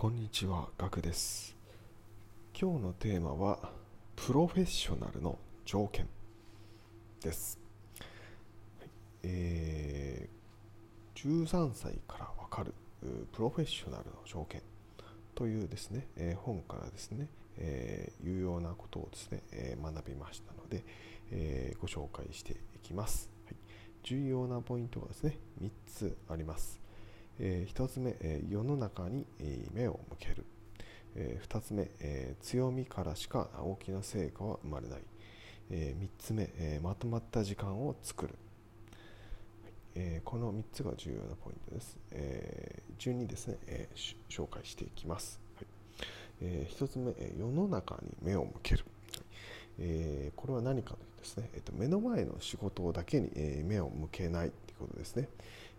[0.00, 1.54] こんにちは、ガクです。
[2.58, 3.70] 今日のテーマは、
[4.16, 6.08] プロフェッショナルの条件
[7.22, 7.60] です。
[8.78, 8.88] はい
[9.24, 12.72] えー13歳からわかる
[13.32, 14.62] プロフェッショナルの条件
[15.34, 20.82] というですね、えー本からですね、えー有用なことをですね、え学びましたので、
[21.30, 23.28] えご紹介していきます。
[23.44, 23.56] はい
[24.02, 26.80] 重要なポイントがですね、3つあります。
[27.38, 29.26] え1つ目、え世の中に
[29.72, 30.44] 目を向ける、
[31.14, 35.02] え2つ目、え強みからしか大きな成果は生まれない、
[35.70, 38.34] え3つ目、えまとまった時間を作る、
[39.62, 39.72] はい。
[39.94, 43.88] えこの3つが重要なポイントです、え順にですね、え
[44.28, 45.66] 紹介していきます、はい。
[46.42, 48.84] え1つ目、え世の中に目を向ける、
[49.78, 55.28] えこれは何かというとですね、えーと目の前の仕事だけに、え目を向けないということですね。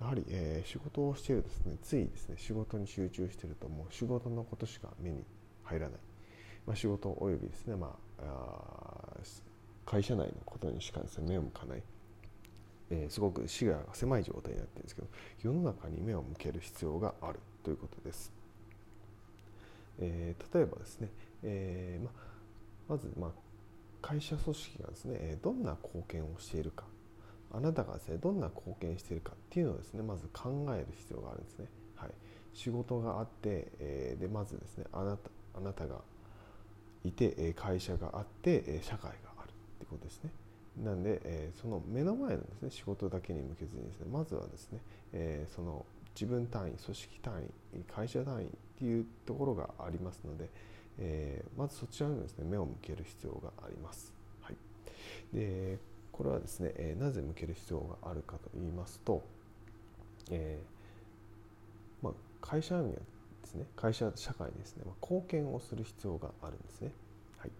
[0.00, 5.24] やはり、えー仕事をしているですねついですね仕事に集中しているともう仕事のことしか目に
[5.64, 5.98] 入らない、
[6.66, 9.20] まあ、仕事およびですね、まあ、あ
[9.84, 11.82] 会社内のことにしかですね目を向かない、
[12.90, 15.08] えーすごく視野が狭い状態になっているんですけど
[15.42, 17.40] 世の中に目を向ける必要がある。
[17.62, 18.32] ということです、
[19.98, 21.08] えー例えばですね、
[21.42, 22.10] えーま
[22.88, 23.30] まず、まあ、
[24.00, 26.84] 会社組織がですねどんな貢献をしているか。
[27.52, 31.66] あなたがですねどんな貢献しているかっていうのをですねまず考える必要があるんですね。
[31.96, 32.10] はい、
[32.52, 36.00] 仕事があって、えーでまずですねあなたあなたが
[37.04, 40.30] いて会社があって社会があるってことですね。
[40.84, 44.80] なんで、えーその目の前のですね仕事だけに向けずにですねまずはですね、
[45.12, 47.42] えーその自分単位組織単
[47.74, 50.48] 位会社単位っていうところがありますので、
[50.98, 54.12] えーまずそちらにですね目を向ける必要があります。
[54.42, 54.56] はい、
[55.34, 55.78] で
[56.16, 59.22] これはですね、えーなぜ向ける必要があるかと言いますと、
[60.30, 63.00] えーまあ、会社員やで
[63.44, 66.90] すね会社社会にですね、まあ、貢献をする必要があるんですね。
[67.38, 67.50] はい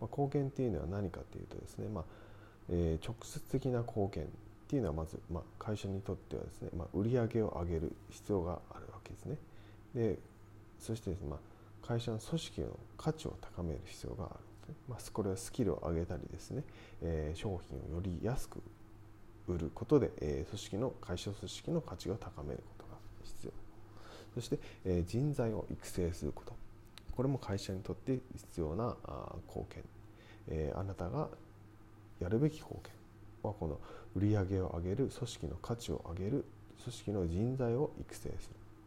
[0.00, 2.04] まあ、貢献っていうのは何かというとですね、まあ
[2.70, 4.26] えー直接的な貢献っ
[4.68, 9.36] ていうのはまず、まあ、会社にとってはですね、まあ、売り上げを上げる必要があるわけですね。
[9.94, 10.18] で
[10.80, 14.45] そしてですね、まあ、会社の組織の価値を高める必要がある。
[14.88, 16.62] まあ、これはスキルを上げたりですね、
[17.02, 18.62] えー商品をより安く
[19.48, 23.52] 売ることで、えー組織の会社組織の価値を高めることが必要。
[24.34, 26.54] そして、えー人材を育成すること。
[27.16, 29.82] これも会社にとって必要なあ貢献、
[30.48, 31.28] えーあなたが
[32.20, 32.92] やるべき貢献
[33.42, 33.78] はこの
[34.14, 36.44] 売上を上げる組織の価値を上げる
[36.82, 38.36] 組織の人材を育成する。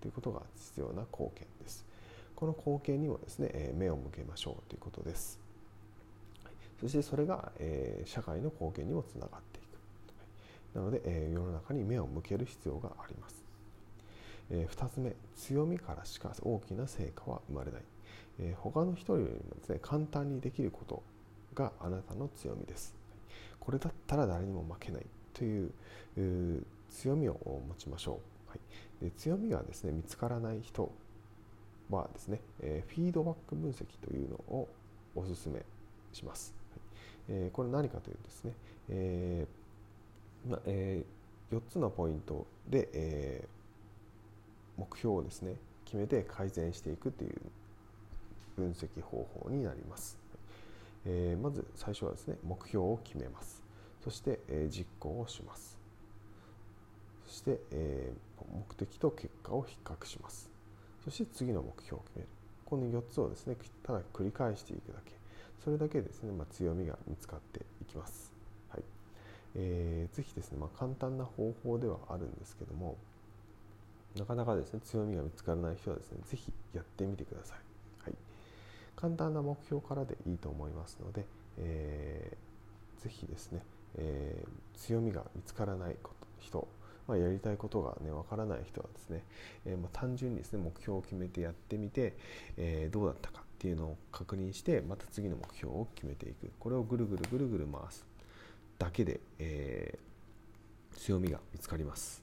[0.00, 1.84] ということが必要な貢献です。
[2.34, 5.45] この貢献にもですね、目を向けましょうということです。
[6.80, 10.78] そしてそれが、えー社会の貢献にもつながっていく。
[10.78, 13.44] なので、えー世の中に目を向ける必要があります。
[14.50, 17.82] え2つ目、強みからしか大きな成果は生まれない。
[18.38, 21.02] えー他の人よりもですね、簡単にできること
[21.54, 22.94] があなたの強みです。
[23.58, 25.72] これだったら誰にも負けないという
[26.16, 27.34] う強みを
[27.68, 28.50] 持ちましょう。
[28.50, 30.92] はい、で強みがですね見つからない人
[31.90, 34.68] はですね、えーフィードバック分析というのを
[35.14, 35.64] お勧め
[36.12, 36.65] します。
[37.28, 38.52] えこれ何かというとですね、
[38.88, 39.46] え
[40.48, 41.02] まあえ
[41.52, 43.48] 4つのポイントで、え
[44.76, 45.54] 目標をですね
[45.84, 47.40] 決めて改善していくという
[48.56, 50.18] 分析方法になります。
[51.04, 53.62] えまず最初はですね目標を決めます。
[54.04, 55.76] そして、え実行をします。
[57.26, 58.12] そして、え
[58.52, 60.48] 目的と結果を比較します。
[61.04, 62.28] そして次の目標を決める。
[62.64, 65.15] この4つをですねただ繰り返していくだけ。
[65.64, 68.32] それだけですね、まあ、強みが見つかっていきます。
[68.68, 68.82] はい
[69.54, 72.96] えーぜひですね、まあ、簡単な方法ではあるんですけども、
[74.16, 77.58] なかなかですね強みが見つからない人はですね、ぜひやってみてください。
[78.04, 78.14] はい、
[78.94, 81.24] 簡単な目標からでいいと思いますので、
[81.58, 83.62] えーぜひですね、
[83.96, 86.68] えー強みが見つからないこと人、
[87.08, 89.22] まあ、やりたいことがねわからない人はですね、
[89.64, 92.14] えーまあ、単純にですね目標を決めてやってみて、
[92.56, 96.52] えーどうだったかっていうのを確認してまた次の目標を決めていく。
[96.58, 98.04] これをぐるぐるぐるぐる回す。
[98.78, 100.06] だけで、えー
[100.96, 102.22] 強みが見つかります。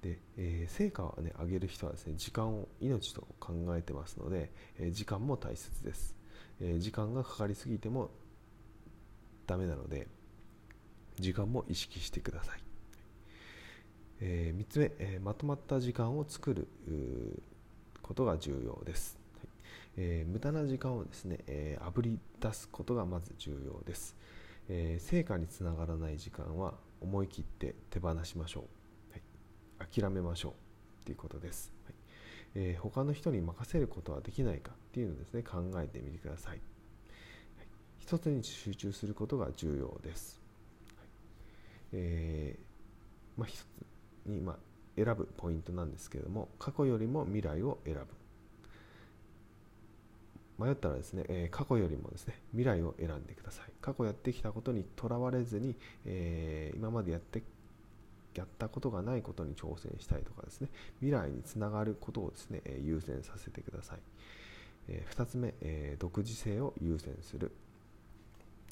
[0.00, 6.14] で、えー成果を、ね、上げる人はですね時間を命と考えてますので、えー時間も大切です、
[6.60, 8.10] え時間がかかりすぎても
[9.46, 10.08] ダメなので
[11.18, 12.60] 時間も意識してください、
[14.20, 16.68] え3つ目、えまとまった時間を作る
[18.02, 19.18] ことが重要です、
[19.96, 24.16] えー無駄な時間をですね、えー、あぶり出すことがまず重要です、
[24.68, 28.64] えー成果につながらない時間は思い切って手放しましょ
[29.10, 30.54] う、はい、諦めましょ
[31.02, 31.94] うということです、はい。
[32.54, 36.60] えー、他の人に任せることはできないかっていうのをですね考えてみてください、はい、
[37.98, 40.40] 一つに集中することが重要です、
[40.96, 41.06] はい、
[41.92, 43.66] えー、まあ、一つ
[44.26, 44.56] に、まあ、
[44.96, 48.21] 選ぶポイントなんですけれども過去よりも未来を選ぶ。
[50.62, 53.72] 迷ったらですね、え、過去よりもですね未来を選んでください。
[53.80, 57.42] 過去やってきたことにとらわれずに、え、今までやって
[58.34, 60.68] やったことがないことに挑戦したいとかですね
[61.00, 63.98] 未来につながることをですね、え優先させてください、
[64.88, 67.52] え、2つ目、え独自性を優先する、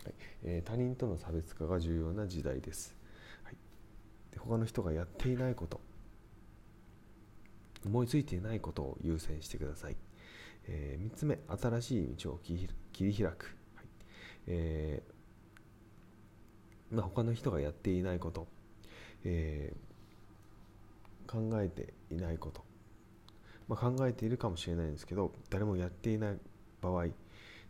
[0.05, 0.15] はい。
[0.45, 2.97] え他人との差別化が重要な時代です、
[3.45, 3.57] はい、
[4.33, 5.81] で他の人がやっていないこと
[7.85, 9.97] 思いついていないことを優先してください、
[10.71, 12.69] えー、3つ目新しい道を切
[13.01, 13.87] り開く、はい。
[14.47, 15.21] えー
[16.91, 18.49] まあ、他の人がやっていないこと、
[19.25, 22.65] えー、考えていないこと、
[23.69, 26.39] まあ、考えているかもしれないんですけど誰もやっていない
[26.81, 27.07] 場合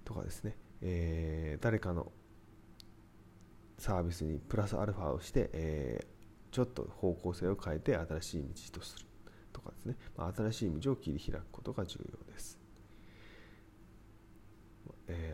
[0.05, 2.11] とかですね、えー、誰かの
[3.79, 8.43] サービスにプラスアルファをして、えー、ちょっと方向性を変えて新しい
[8.73, 9.07] 道とする
[9.53, 12.60] とかですね、まあ、新しい道を切り開くことが重要です。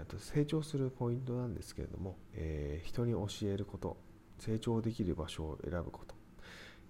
[0.07, 3.97] と成長するポイントなんですけれども、えー、人に教えること
[4.39, 6.15] 成長できる場所を選ぶこと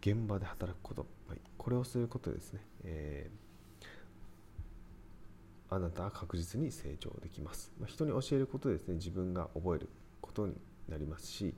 [0.01, 8.95] 現場で働くこと、はい、これをすることですね、えー、あなたは確実に成長できます、まあ、人に教えることですね。
[8.95, 9.89] 自分が覚える
[10.21, 10.55] ことに
[10.89, 11.55] なりますし、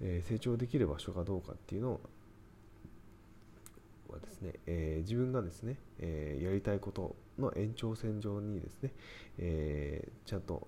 [0.00, 2.00] えー、成長できる場所がどうかっていうのを
[4.14, 8.92] はですね、えー、自分がですね、えー、やりたいことの延長線上にですね、
[9.38, 10.66] えー、ちゃんと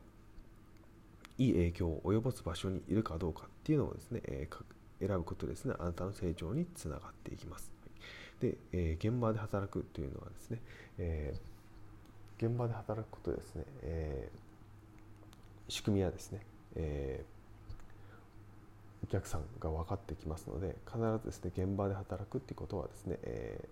[1.38, 4.48] いい影響を及ぼす場所にいるかどうかっていうのをですね、え
[5.00, 7.70] 選ぶことですね、あなたの成長につながっていきます。
[8.40, 10.62] で、え現場で働くというのはですね、
[10.96, 11.34] え
[12.38, 14.30] 現場で働くことですね、え
[15.68, 16.40] 仕組みはですね、
[16.74, 17.35] えー
[19.08, 23.68] お客さんが分かってきますので必ずですね現場で働くっていうことはですね、え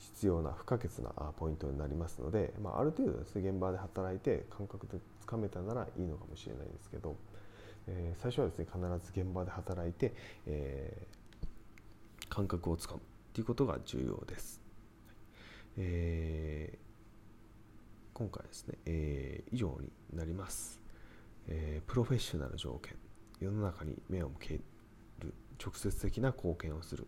[0.00, 7.16] ー、必要な不可欠なポイントになりますので、まあ、ある程度ですね現場で働いて感覚でつかめたならいいのかもしれないですけど、
[7.86, 10.14] えー、最初はですね必ず現場で働いて、
[10.46, 13.02] えー、感覚をつかむっ
[13.34, 14.60] ていうことが重要です。
[15.78, 20.78] えー、今回ですね、えー、以上になります、
[21.48, 22.94] えー、プロフェッショナル条件
[23.42, 24.62] 世の中に目を向ける
[25.62, 27.06] 直接的な貢献をする、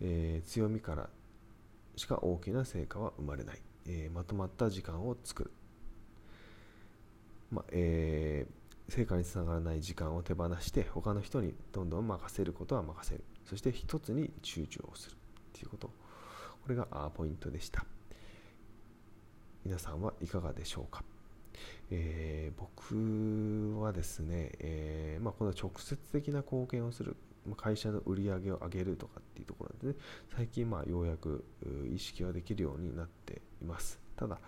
[0.00, 1.08] えー、強みから
[1.96, 5.50] しか大きな成果は生まれない、えー、まとまった時間を作る、
[7.50, 13.24] まえー、成果につながらない時間を手放して他の人にどんどん任せることは任せる。
[13.44, 15.16] そして一つに集中をする。
[15.52, 15.88] ということ。
[15.88, 17.84] これがポイントでした。
[19.64, 21.04] 皆さんはいかがでしょうか？
[21.90, 27.16] えー、僕はですね、えーまあ、この直接的な貢献をする、
[27.56, 30.04] 会社の売り上げを上げるとかっていうところで、ね、
[30.36, 31.44] 最近まあようやく
[31.92, 34.00] 意識はできるようになっています。
[34.16, 34.38] ただ、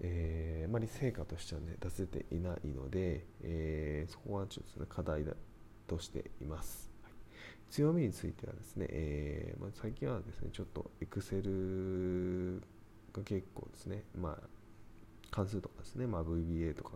[0.00, 5.32] えー、あまり成果としては、ね、出せていないので、えー、そこはちょっと、ね、課題だ
[5.86, 6.88] としています。
[7.70, 12.62] 強みについてはですね、えーまあ、最近はですね、ちょっと Excel
[13.12, 14.48] が結構ですね、まあ
[15.30, 16.92] 関数とかですね、まあ、VBA とか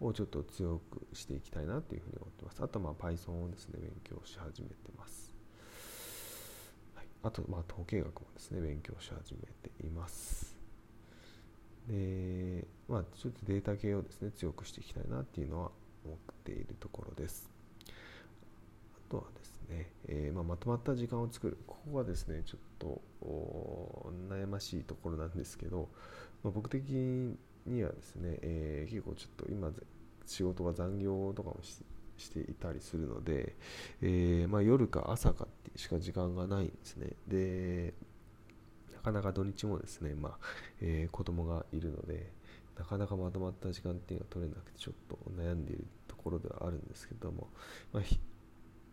[0.00, 2.62] をちょっと強くしていきたいなというふうに思ってます。
[2.62, 5.32] あとまあ Python をですね、勉強し始めてます。
[6.94, 10.56] はい、あとまあ統計学もですね、勉強し始めています。
[11.88, 15.70] で、まあちょっとデータ系をですね、強くしていきたいなっていうのは
[16.04, 17.50] 思っているところです。
[17.86, 21.58] あとはですね、えー、まあ、まとまった時間を作る。
[21.66, 23.02] ここはですね、ちょっと
[24.28, 25.88] 悩ましいところなんですけど、
[26.42, 29.70] まあ、僕的ににはですね、えー、結構ちょっと今
[30.26, 31.58] 仕事が残業とかも
[32.16, 33.56] していたりするので、
[34.02, 37.08] えー、まあ、夜か朝かってしか時間がないんですね。
[37.26, 37.94] で、
[38.92, 40.38] なかなか土日もですね、まあ
[40.80, 42.32] えー、子供がいるので、
[42.78, 47.48] なかなかまとまった時間っていうのが取れなくてちょっと悩んでいるところではあるんですけども、
[47.92, 48.02] まあ、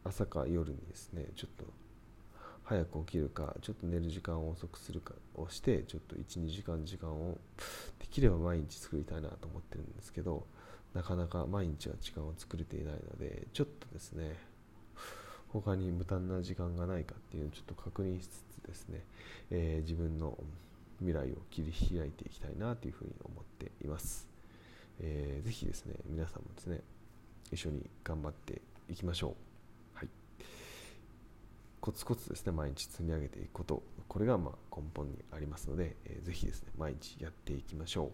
[0.03, 1.65] 朝か夜にですね、ちょっと
[2.67, 7.37] 早く起きるかちょっと寝る時間を遅くするかをしてちょっと12時間時間を
[7.97, 10.45] できれば毎日作りたいなと思ってるんですけど
[10.93, 14.35] なかなか毎日は時間を作れていないのでちょっとですね
[15.47, 19.01] 他に無駄な時間がないかっていうのをちょっと確認しつつですね、
[19.49, 20.37] えー、自分の
[20.99, 24.27] 未来を切り開いていきたいなというふうに思っています、
[24.99, 26.81] えー、ぜひですね皆さんもですね
[27.49, 29.46] 一緒に頑張っていきましょう。
[31.87, 33.81] コツコツですね毎日積み上げていくこと。
[34.09, 38.13] これがま根本にありますので、えー、ぜひですね毎日やっていきましょう、はい、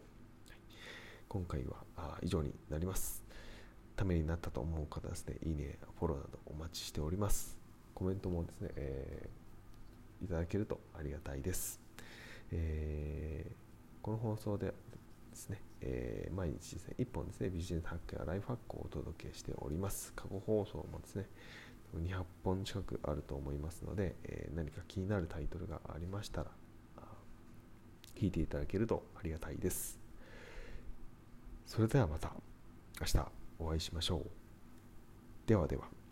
[1.27, 3.24] 今回はあ以上になります。
[3.96, 7.58] ためになったと思う方ですねいいねフォローなどお待ちしております。
[7.96, 11.80] コメントもですね、えー、いただけるとありがたいです、
[12.51, 14.74] えー、この放送でで
[15.36, 20.13] すね、えー、毎日ですね、1本ですね、ビジネスハックやライフハックをお届けしております。
[20.15, 21.25] 過去放送もですね、
[21.97, 26.51] 200本近くあると思いますので、えー、何か気になるタイトルがありましたら、
[28.15, 30.00] 聞いていただけるとありがたいです。
[31.65, 32.31] それではまた
[33.00, 33.27] 明日
[33.59, 34.27] お会いしましょう。
[35.47, 36.02] ではでは。